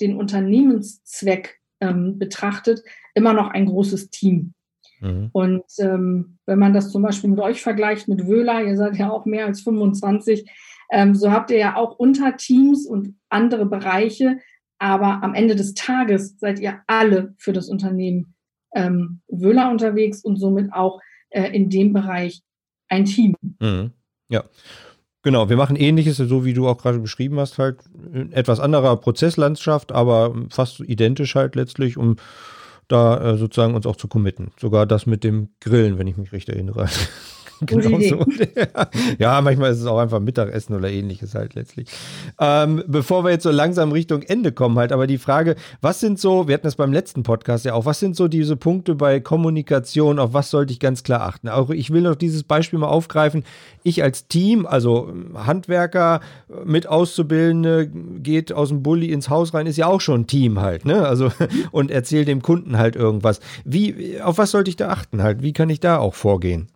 [0.00, 2.82] den Unternehmenszweck ähm, betrachtet,
[3.14, 4.54] immer noch ein großes Team.
[5.00, 5.30] Mhm.
[5.32, 9.10] Und ähm, wenn man das zum Beispiel mit euch vergleicht, mit Wöhler, ihr seid ja
[9.10, 10.50] auch mehr als 25,
[10.90, 14.38] ähm, so habt ihr ja auch Unterteams und andere Bereiche,
[14.78, 18.34] aber am Ende des Tages seid ihr alle für das Unternehmen
[18.74, 22.42] ähm, Wöhler unterwegs und somit auch äh, in dem Bereich
[22.88, 23.34] ein Team.
[23.60, 23.92] Mhm.
[24.28, 24.44] Ja.
[25.22, 27.80] Genau, wir machen ähnliches, so wie du auch gerade beschrieben hast, halt
[28.30, 32.16] etwas anderer Prozesslandschaft, aber fast identisch halt letztlich, um
[32.86, 34.52] da äh, sozusagen uns auch zu committen.
[34.58, 36.88] Sogar das mit dem Grillen, wenn ich mich richtig erinnere.
[37.66, 38.24] genau so.
[39.18, 41.88] ja, manchmal ist es auch einfach Mittagessen oder ähnliches halt letztlich.
[42.40, 46.18] Ähm, bevor wir jetzt so langsam Richtung Ende kommen, halt, aber die Frage, was sind
[46.18, 49.20] so, wir hatten das beim letzten Podcast ja auch, was sind so diese Punkte bei
[49.20, 51.48] Kommunikation, auf was sollte ich ganz klar achten?
[51.48, 53.44] Auch ich will noch dieses Beispiel mal aufgreifen.
[53.82, 56.20] Ich als Team, also Handwerker
[56.64, 60.60] mit Auszubildende, geht aus dem Bulli ins Haus rein, ist ja auch schon ein Team
[60.60, 61.06] halt, ne?
[61.06, 61.32] Also
[61.72, 63.40] und erzählt dem Kunden halt irgendwas.
[63.64, 65.42] Wie, auf was sollte ich da achten halt?
[65.42, 66.68] Wie kann ich da auch vorgehen?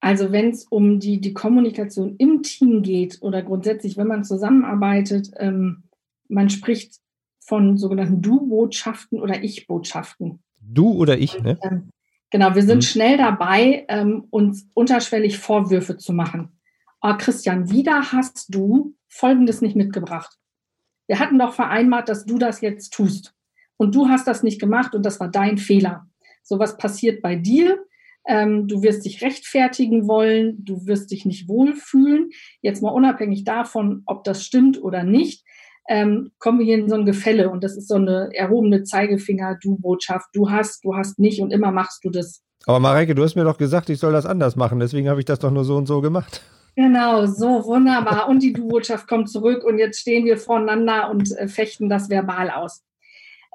[0.00, 5.30] Also wenn es um die, die Kommunikation im Team geht oder grundsätzlich, wenn man zusammenarbeitet,
[5.38, 5.84] ähm,
[6.28, 7.00] man spricht
[7.40, 10.40] von sogenannten Du-Botschaften oder Ich-Botschaften.
[10.60, 11.58] Du oder ich, ne?
[11.62, 11.88] Ähm,
[12.30, 12.82] genau, wir sind mhm.
[12.82, 16.52] schnell dabei, ähm, uns unterschwellig Vorwürfe zu machen.
[17.00, 20.36] Oh, Christian, wieder hast du Folgendes nicht mitgebracht.
[21.06, 23.34] Wir hatten doch vereinbart, dass du das jetzt tust.
[23.78, 26.06] Und du hast das nicht gemacht und das war dein Fehler.
[26.42, 27.78] So was passiert bei dir
[28.26, 32.30] ähm, du wirst dich rechtfertigen wollen, du wirst dich nicht wohlfühlen.
[32.60, 35.44] Jetzt mal unabhängig davon, ob das stimmt oder nicht,
[35.88, 40.28] ähm, kommen wir hier in so ein Gefälle und das ist so eine erhobene Zeigefinger-Du-Botschaft.
[40.34, 42.42] Du hast, du hast nicht und immer machst du das.
[42.66, 45.26] Aber Mareike, du hast mir doch gesagt, ich soll das anders machen, deswegen habe ich
[45.26, 46.42] das doch nur so und so gemacht.
[46.76, 48.28] Genau, so wunderbar.
[48.28, 52.50] Und die Du-Botschaft kommt zurück und jetzt stehen wir voreinander und äh, fechten das verbal
[52.50, 52.84] aus.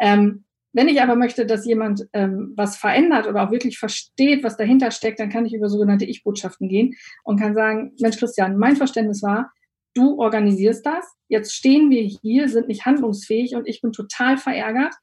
[0.02, 4.58] Ähm, wenn ich aber möchte, dass jemand ähm, was verändert oder auch wirklich versteht, was
[4.58, 8.76] dahinter steckt, dann kann ich über sogenannte Ich-Botschaften gehen und kann sagen, Mensch Christian, mein
[8.76, 9.52] Verständnis war,
[9.94, 11.06] du organisierst das.
[11.28, 14.96] Jetzt stehen wir hier, sind nicht handlungsfähig und ich bin total verärgert,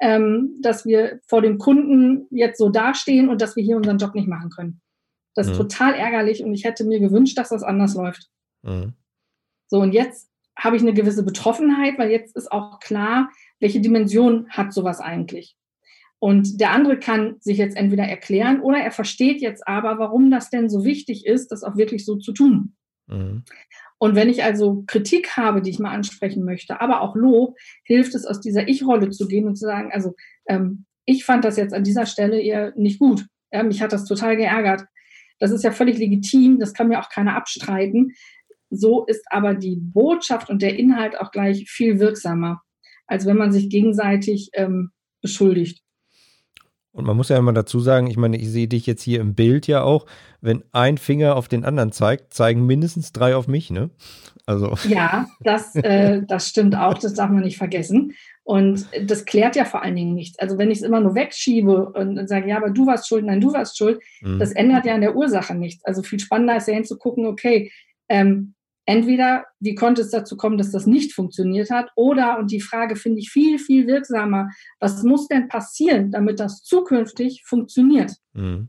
[0.00, 4.14] ähm, dass wir vor dem Kunden jetzt so dastehen und dass wir hier unseren Job
[4.14, 4.82] nicht machen können.
[5.34, 5.62] Das ist mhm.
[5.62, 8.28] total ärgerlich und ich hätte mir gewünscht, dass das anders läuft.
[8.62, 8.92] Mhm.
[9.68, 14.48] So, und jetzt habe ich eine gewisse Betroffenheit, weil jetzt ist auch klar, welche Dimension
[14.50, 15.56] hat sowas eigentlich.
[16.18, 20.48] Und der andere kann sich jetzt entweder erklären oder er versteht jetzt aber, warum das
[20.48, 22.74] denn so wichtig ist, das auch wirklich so zu tun.
[23.08, 23.44] Mhm.
[23.98, 28.14] Und wenn ich also Kritik habe, die ich mal ansprechen möchte, aber auch Lob, hilft
[28.14, 30.14] es aus dieser Ich-Rolle zu gehen und zu sagen, also
[30.46, 33.26] ähm, ich fand das jetzt an dieser Stelle eher nicht gut.
[33.52, 34.84] Ja, mich hat das total geärgert.
[35.38, 38.12] Das ist ja völlig legitim, das kann mir auch keiner abstreiten.
[38.76, 42.62] So ist aber die Botschaft und der Inhalt auch gleich viel wirksamer,
[43.06, 45.84] als wenn man sich gegenseitig ähm, beschuldigt.
[46.94, 49.34] Und man muss ja immer dazu sagen, ich meine, ich sehe dich jetzt hier im
[49.34, 50.06] Bild ja auch,
[50.40, 53.90] wenn ein Finger auf den anderen zeigt, zeigen mindestens drei auf mich, ne?
[54.46, 54.76] Also.
[54.88, 58.14] Ja, das, äh, das stimmt auch, das darf man nicht vergessen.
[58.44, 60.38] Und das klärt ja vor allen Dingen nichts.
[60.38, 63.40] Also wenn ich es immer nur wegschiebe und sage, ja, aber du warst schuld, nein,
[63.40, 64.38] du warst schuld, mhm.
[64.38, 65.84] das ändert ja an der Ursache nichts.
[65.84, 67.72] Also viel spannender ist ja hinzugucken, okay,
[68.08, 68.54] ähm,
[68.86, 72.96] entweder, wie konnte es dazu kommen, dass das nicht funktioniert hat, oder, und die Frage
[72.96, 78.12] finde ich viel, viel wirksamer, was muss denn passieren, damit das zukünftig funktioniert?
[78.32, 78.68] Mhm.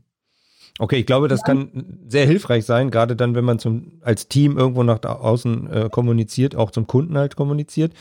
[0.78, 4.58] Okay, ich glaube, das kann sehr hilfreich sein, gerade dann, wenn man zum, als Team
[4.58, 7.94] irgendwo nach außen äh, kommuniziert, auch zum Kunden halt kommuniziert.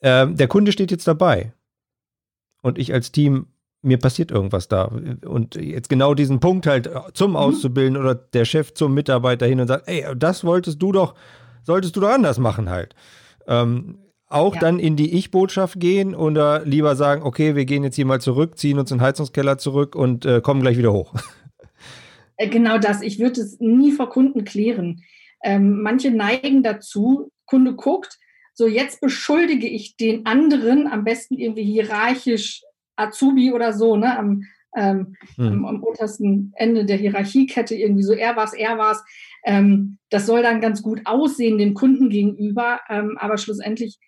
[0.00, 1.52] Ähm, der Kunde steht jetzt dabei
[2.62, 3.48] und ich als Team
[3.82, 4.90] mir passiert irgendwas da.
[5.24, 7.36] Und jetzt genau diesen Punkt halt zum mhm.
[7.36, 11.14] Auszubilden oder der Chef zum Mitarbeiter hin und sagt, ey, das wolltest du doch
[11.66, 12.94] solltest du doch anders machen halt.
[13.46, 13.98] Ähm,
[14.28, 14.60] auch ja.
[14.60, 18.58] dann in die Ich-Botschaft gehen oder lieber sagen, okay, wir gehen jetzt hier mal zurück,
[18.58, 21.14] ziehen uns in den Heizungskeller zurück und äh, kommen gleich wieder hoch.
[22.38, 23.00] Äh, genau das.
[23.00, 25.02] Ich würde es nie vor Kunden klären.
[25.42, 28.18] Ähm, manche neigen dazu, Kunde guckt,
[28.52, 32.62] so jetzt beschuldige ich den anderen, am besten irgendwie hierarchisch
[32.96, 34.44] Azubi oder so, ne, am,
[34.76, 35.46] ähm, hm.
[35.46, 39.02] am, am, untersten Ende der Hierarchiekette irgendwie so, er war's, er war's.
[39.46, 43.98] Ähm, das soll dann ganz gut aussehen dem Kunden gegenüber, ähm, aber schlussendlich,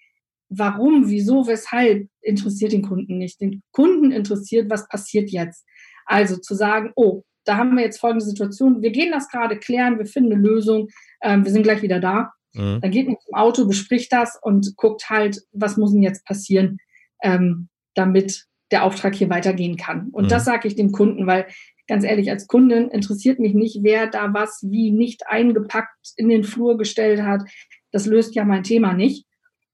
[0.49, 3.41] warum, wieso, weshalb, interessiert den Kunden nicht.
[3.41, 5.65] Den Kunden interessiert, was passiert jetzt.
[6.07, 9.99] Also zu sagen, oh, da haben wir jetzt folgende Situation, wir gehen das gerade klären,
[9.99, 10.89] wir finden eine Lösung,
[11.23, 12.33] ähm, wir sind gleich wieder da.
[12.55, 12.81] Mhm.
[12.83, 16.79] Dann geht man zum Auto, bespricht das und guckt halt, was muss denn jetzt passieren,
[17.23, 20.09] ähm, damit der Auftrag hier weitergehen kann.
[20.11, 20.29] Und mhm.
[20.29, 21.47] das sage ich dem Kunden, weil
[21.89, 26.45] ganz ehrlich, als Kundin interessiert mich nicht, wer da was wie nicht eingepackt in den
[26.45, 27.43] Flur gestellt hat.
[27.91, 29.27] Das löst ja mein Thema nicht,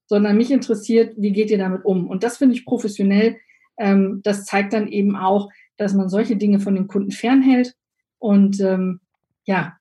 [0.07, 2.07] sondern mich interessiert, wie geht ihr damit um?
[2.07, 3.37] Und das finde ich professionell.
[3.77, 7.75] Ähm, das zeigt dann eben auch, dass man solche Dinge von den Kunden fernhält
[8.17, 9.01] und ähm,
[9.45, 9.73] ja,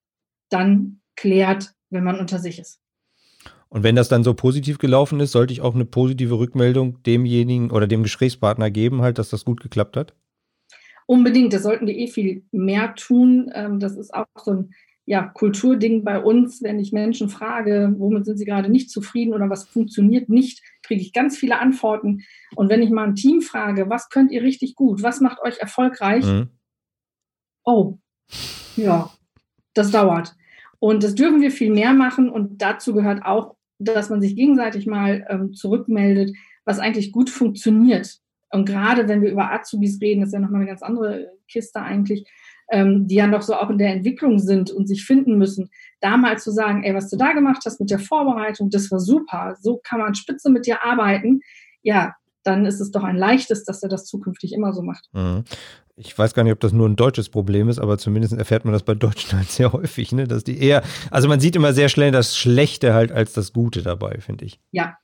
[0.51, 2.81] dann klärt, wenn man unter sich ist.
[3.69, 7.71] Und wenn das dann so positiv gelaufen ist, sollte ich auch eine positive Rückmeldung demjenigen
[7.71, 10.15] oder dem Gesprächspartner geben, halt, dass das gut geklappt hat?
[11.07, 13.51] Unbedingt, das sollten wir eh viel mehr tun.
[13.55, 14.75] Ähm, das ist auch so ein
[15.07, 16.63] ja, Kulturding bei uns.
[16.63, 21.03] Wenn ich Menschen frage, womit sind sie gerade nicht zufrieden oder was funktioniert nicht, kriege
[21.03, 22.23] ich ganz viele Antworten.
[22.57, 25.59] Und wenn ich mal ein Team frage, was könnt ihr richtig gut, was macht euch
[25.59, 26.25] erfolgreich?
[26.25, 26.49] Mhm.
[27.65, 27.99] Oh,
[28.77, 29.11] ja,
[29.75, 30.35] das dauert.
[30.79, 32.31] Und das dürfen wir viel mehr machen.
[32.31, 38.21] Und dazu gehört auch, dass man sich gegenseitig mal ähm, zurückmeldet, was eigentlich gut funktioniert.
[38.55, 42.25] Und gerade wenn wir über Azubis reden, ist ja nochmal eine ganz andere Kiste eigentlich,
[42.71, 46.17] ähm, die ja noch so auch in der Entwicklung sind und sich finden müssen, da
[46.17, 49.57] mal zu sagen, ey, was du da gemacht hast mit der Vorbereitung, das war super,
[49.61, 51.41] so kann man spitze mit dir arbeiten,
[51.83, 52.15] ja,
[52.45, 55.09] dann ist es doch ein leichtes, dass er das zukünftig immer so macht.
[55.13, 55.43] Mhm.
[55.97, 58.73] Ich weiß gar nicht, ob das nur ein deutsches Problem ist, aber zumindest erfährt man
[58.73, 60.29] das bei Deutschen halt sehr häufig, ne?
[60.29, 63.83] dass die eher, also man sieht immer sehr schnell das Schlechte halt als das Gute
[63.83, 64.61] dabei, finde ich.
[64.71, 64.97] Ja,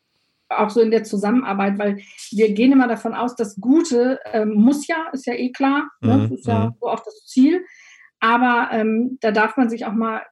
[0.51, 4.87] auch so in der Zusammenarbeit, weil wir gehen immer davon aus, das Gute ähm, muss
[4.87, 6.29] ja, ist ja eh klar, ne?
[6.29, 6.75] Mhm, ist ja mhm.
[6.81, 7.65] so auch das Ziel.
[8.21, 10.23] Aber ähm, da darf man sich auch mal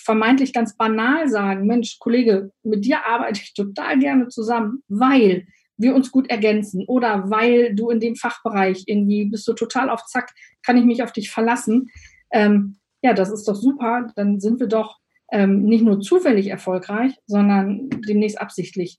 [0.00, 5.46] vermeintlich ganz banal sagen, Mensch, Kollege, mit dir arbeite ich total gerne zusammen, weil
[5.78, 10.04] wir uns gut ergänzen oder weil du in dem Fachbereich irgendwie bist du total auf
[10.04, 10.32] Zack,
[10.64, 11.88] kann ich mich auf dich verlassen.
[12.32, 14.98] Ähm, ja, das ist doch super, dann sind wir doch
[15.30, 18.98] ähm, nicht nur zufällig erfolgreich, sondern demnächst absichtlich.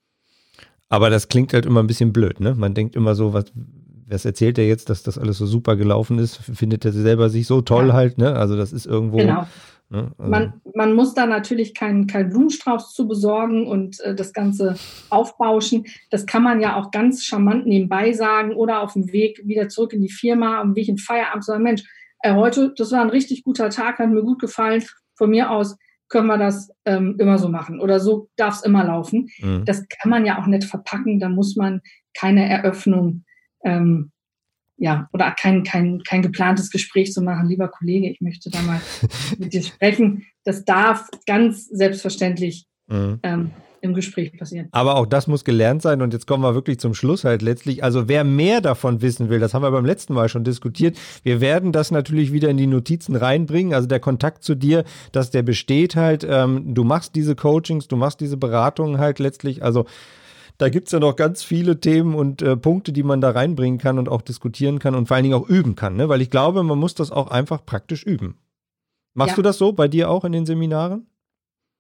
[0.89, 2.55] Aber das klingt halt immer ein bisschen blöd, ne?
[2.55, 3.45] Man denkt immer so, was,
[4.07, 6.37] was erzählt er jetzt, dass das alles so super gelaufen ist?
[6.37, 7.93] Findet er selber sich so toll ja.
[7.93, 8.35] halt, ne?
[8.35, 9.17] Also das ist irgendwo.
[9.17, 9.45] Genau.
[9.89, 10.11] Ne?
[10.17, 14.75] Also man, man muss da natürlich keinen kein Blumenstrauß zu besorgen und äh, das Ganze
[15.09, 15.85] aufbauschen.
[16.09, 19.93] Das kann man ja auch ganz charmant nebenbei sagen oder auf dem Weg wieder zurück
[19.93, 21.83] in die Firma, am Weg in Feierabend sagen, Mensch,
[22.21, 24.83] äh, heute, das war ein richtig guter Tag, hat mir gut gefallen.
[25.15, 25.77] Von mir aus
[26.09, 29.29] können wir das ähm, immer so machen oder so darf es immer laufen.
[29.39, 29.65] Mhm.
[29.65, 31.81] Das kann man ja auch nicht verpacken, da muss man
[32.13, 33.23] keine Eröffnung
[33.63, 34.11] ähm,
[34.77, 38.79] ja, oder kein, kein, kein geplantes Gespräch zu machen, lieber Kollege, ich möchte da mal
[39.37, 40.25] mit dir sprechen.
[40.43, 43.19] Das darf ganz selbstverständlich mhm.
[43.23, 44.67] ähm, im Gespräch passieren.
[44.71, 47.83] Aber auch das muss gelernt sein und jetzt kommen wir wirklich zum Schluss halt letztlich.
[47.83, 50.97] Also wer mehr davon wissen will, das haben wir beim letzten Mal schon diskutiert.
[51.23, 53.73] Wir werden das natürlich wieder in die Notizen reinbringen.
[53.73, 56.25] Also der Kontakt zu dir, dass der besteht halt.
[56.29, 59.63] Ähm, du machst diese Coachings, du machst diese Beratungen halt letztlich.
[59.63, 59.85] Also
[60.57, 63.79] da gibt es ja noch ganz viele Themen und äh, Punkte, die man da reinbringen
[63.79, 65.95] kann und auch diskutieren kann und vor allen Dingen auch üben kann.
[65.95, 66.09] Ne?
[66.09, 68.37] Weil ich glaube, man muss das auch einfach praktisch üben.
[69.13, 69.35] Machst ja.
[69.37, 71.07] du das so bei dir auch in den Seminaren?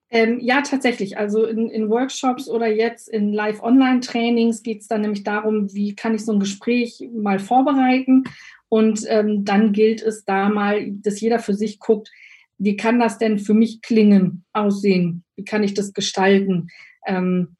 [0.09, 1.17] Ähm, ja, tatsächlich.
[1.17, 6.15] Also in, in, Workshops oder jetzt in Live-Online-Trainings geht es dann nämlich darum, wie kann
[6.15, 8.23] ich so ein Gespräch mal vorbereiten.
[8.69, 12.09] Und ähm, dann gilt es da mal, dass jeder für sich guckt,
[12.57, 15.23] wie kann das denn für mich klingen, aussehen?
[15.35, 16.69] Wie kann ich das gestalten?
[17.05, 17.57] Ähm,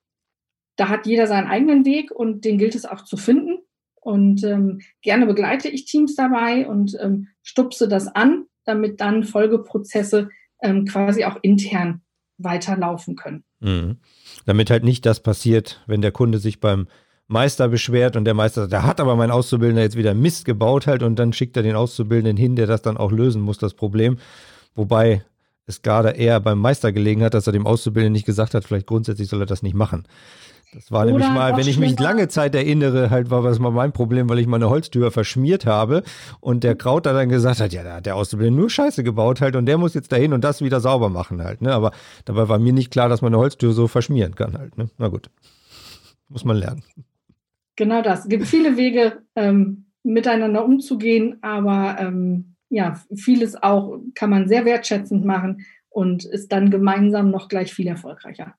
[0.77, 3.57] da hat jeder seinen eigenen Weg und den gilt es auch zu finden.
[3.95, 10.29] Und ähm, gerne begleite ich Teams dabei und ähm, stupse das an, damit dann Folgeprozesse
[10.61, 12.01] ähm, quasi auch intern
[12.37, 13.43] weiterlaufen können.
[13.59, 13.97] Mhm.
[14.45, 16.87] Damit halt nicht das passiert, wenn der Kunde sich beim
[17.27, 20.87] Meister beschwert und der Meister sagt, da hat aber mein Auszubildender jetzt wieder Mist gebaut
[20.87, 23.73] halt und dann schickt er den Auszubildenden hin, der das dann auch lösen muss, das
[23.73, 24.17] Problem.
[24.75, 25.23] Wobei
[25.65, 28.87] es gerade eher beim Meister gelegen hat, dass er dem Auszubildenden nicht gesagt hat, vielleicht
[28.87, 30.07] grundsätzlich soll er das nicht machen.
[30.73, 33.71] Das war Oder nämlich mal, wenn ich mich lange Zeit erinnere, halt war das mal
[33.71, 36.03] mein Problem, weil ich meine Holztür verschmiert habe
[36.41, 39.55] und der Krauter dann gesagt hat, ja, da hat der Auszubildende nur Scheiße gebaut halt
[39.55, 41.73] und der muss jetzt dahin und das wieder sauber machen halt, ne?
[41.73, 41.91] Aber
[42.25, 44.89] dabei war mir nicht klar, dass man eine Holztür so verschmieren kann halt, ne?
[44.97, 45.29] Na gut.
[46.29, 46.83] Muss man lernen.
[47.77, 48.21] Genau das.
[48.21, 54.65] Es gibt viele Wege, ähm, miteinander umzugehen, aber ähm, ja, vieles auch kann man sehr
[54.65, 58.55] wertschätzend machen und ist dann gemeinsam noch gleich viel erfolgreicher.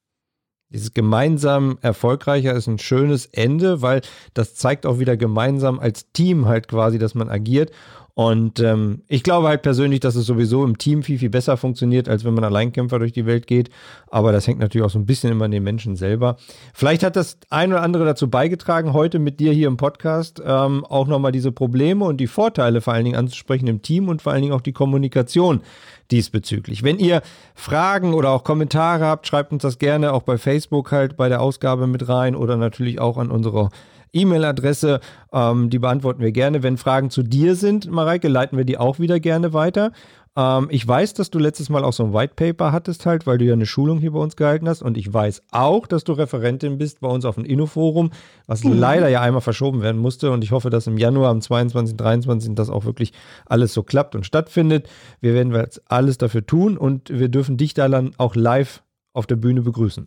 [0.70, 4.02] Dieses gemeinsam erfolgreicher ist ein schönes Ende, weil
[4.34, 7.70] das zeigt auch wieder gemeinsam als Team halt quasi, dass man agiert.
[8.18, 12.08] Und ähm, ich glaube halt persönlich, dass es sowieso im Team viel, viel besser funktioniert,
[12.08, 13.70] als wenn man Alleinkämpfer durch die Welt geht.
[14.10, 16.36] Aber das hängt natürlich auch so ein bisschen immer an den Menschen selber.
[16.74, 20.84] Vielleicht hat das ein oder andere dazu beigetragen, heute mit dir hier im Podcast ähm,
[20.84, 24.32] auch nochmal diese Probleme und die Vorteile vor allen Dingen anzusprechen im Team und vor
[24.32, 25.60] allen Dingen auch die Kommunikation
[26.10, 26.82] diesbezüglich.
[26.82, 27.22] Wenn ihr
[27.54, 31.40] Fragen oder auch Kommentare habt, schreibt uns das gerne auch bei Facebook halt bei der
[31.40, 33.70] Ausgabe mit rein oder natürlich auch an unsere
[34.12, 35.00] E-Mail-Adresse.
[35.32, 36.62] Ähm, die beantworten wir gerne.
[36.62, 39.92] Wenn Fragen zu dir sind, Mareike, leiten wir die auch wieder gerne weiter.
[40.38, 43.38] Ähm, ich weiß, dass du letztes Mal auch so ein White Paper hattest halt, weil
[43.38, 44.82] du ja eine Schulung hier bei uns gehalten hast.
[44.82, 48.12] Und ich weiß auch, dass du Referentin bist bei uns auf dem Innoforum,
[48.46, 48.78] was mhm.
[48.78, 50.30] leider ja einmal verschoben werden musste.
[50.30, 52.54] Und ich hoffe, dass im Januar, am 22., 23.
[52.54, 53.12] das auch wirklich
[53.46, 54.88] alles so klappt und stattfindet.
[55.20, 59.26] Wir werden jetzt alles dafür tun und wir dürfen dich da dann auch live auf
[59.26, 60.06] der Bühne begrüßen.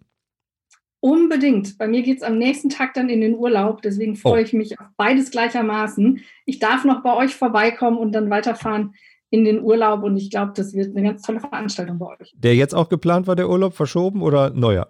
[1.02, 1.80] Unbedingt.
[1.80, 3.82] Bei mir geht es am nächsten Tag dann in den Urlaub.
[3.82, 4.46] Deswegen freue oh.
[4.46, 6.22] ich mich auf beides gleichermaßen.
[6.46, 8.94] Ich darf noch bei euch vorbeikommen und dann weiterfahren
[9.32, 12.34] in den Urlaub und ich glaube, das wird eine ganz tolle Veranstaltung bei euch.
[12.38, 14.88] Der jetzt auch geplant war, der Urlaub verschoben oder neuer?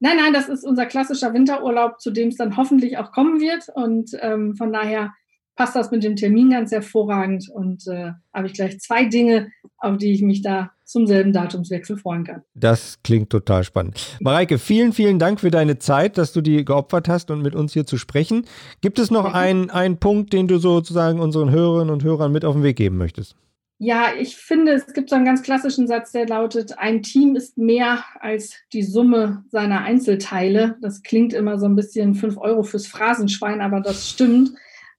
[0.00, 3.64] Nein, nein, das ist unser klassischer Winterurlaub, zu dem es dann hoffentlich auch kommen wird.
[3.74, 5.12] Und ähm, von daher
[5.56, 7.48] passt das mit dem Termin ganz hervorragend.
[7.52, 11.96] Und äh, habe ich gleich zwei Dinge, auf die ich mich da zum selben Datumswechsel
[11.96, 12.42] freuen kann.
[12.54, 14.18] Das klingt total spannend.
[14.20, 17.72] Mareike, vielen, vielen Dank für deine Zeit, dass du die geopfert hast und mit uns
[17.72, 18.46] hier zu sprechen.
[18.80, 22.54] Gibt es noch einen, einen Punkt, den du sozusagen unseren Hörerinnen und Hörern mit auf
[22.54, 23.36] den Weg geben möchtest?
[23.80, 27.56] Ja, ich finde, es gibt so einen ganz klassischen Satz, der lautet, ein Team ist
[27.56, 30.76] mehr als die Summe seiner Einzelteile.
[30.82, 34.50] Das klingt immer so ein bisschen fünf Euro fürs Phrasenschwein, aber das stimmt.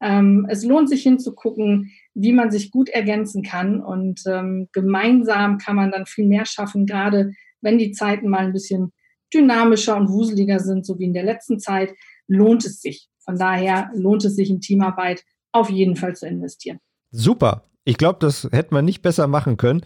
[0.01, 5.75] Ähm, es lohnt sich hinzugucken, wie man sich gut ergänzen kann und ähm, gemeinsam kann
[5.75, 8.93] man dann viel mehr schaffen, gerade wenn die Zeiten mal ein bisschen
[9.33, 11.93] dynamischer und wuseliger sind, so wie in der letzten Zeit,
[12.27, 13.09] lohnt es sich.
[13.19, 16.79] Von daher lohnt es sich in Teamarbeit auf jeden Fall zu investieren.
[17.11, 17.68] Super.
[17.89, 19.81] Ich glaube, das hätte man nicht besser machen können.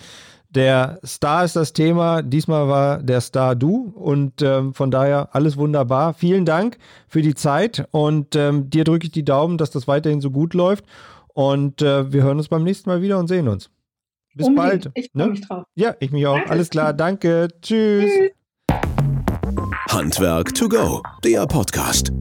[0.49, 2.21] Der Star ist das Thema.
[2.21, 6.13] Diesmal war der Star du und ähm, von daher alles wunderbar.
[6.13, 10.19] Vielen Dank für die Zeit und ähm, dir drücke ich die Daumen, dass das weiterhin
[10.19, 10.83] so gut läuft.
[11.33, 13.69] Und äh, wir hören uns beim nächsten Mal wieder und sehen uns.
[14.35, 14.83] Bis Unbedingt.
[14.83, 14.91] bald.
[14.95, 15.31] Ich freue ne?
[15.31, 15.63] mich drauf.
[15.75, 16.35] Ja, ich mich auch.
[16.35, 16.51] Danke.
[16.51, 16.93] Alles klar.
[16.93, 17.47] Danke.
[17.61, 18.11] Tschüss.
[19.89, 22.11] Handwerk to go, der Podcast.